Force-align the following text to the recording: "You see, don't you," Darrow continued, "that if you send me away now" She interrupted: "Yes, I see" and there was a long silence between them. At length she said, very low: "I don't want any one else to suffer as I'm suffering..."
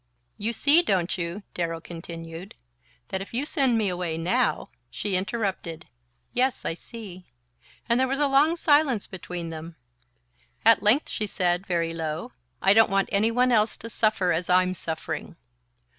"You 0.39 0.51
see, 0.51 0.81
don't 0.81 1.15
you," 1.15 1.43
Darrow 1.53 1.79
continued, 1.79 2.55
"that 3.09 3.21
if 3.21 3.35
you 3.35 3.45
send 3.45 3.77
me 3.77 3.87
away 3.87 4.17
now" 4.17 4.69
She 4.89 5.15
interrupted: 5.15 5.85
"Yes, 6.33 6.65
I 6.65 6.73
see" 6.73 7.27
and 7.87 7.99
there 7.99 8.07
was 8.07 8.17
a 8.19 8.25
long 8.25 8.55
silence 8.55 9.05
between 9.05 9.51
them. 9.51 9.75
At 10.65 10.81
length 10.81 11.07
she 11.09 11.27
said, 11.27 11.67
very 11.67 11.93
low: 11.93 12.31
"I 12.63 12.73
don't 12.73 12.89
want 12.89 13.09
any 13.11 13.29
one 13.29 13.51
else 13.51 13.77
to 13.77 13.91
suffer 13.91 14.31
as 14.31 14.49
I'm 14.49 14.73
suffering..." 14.73 15.35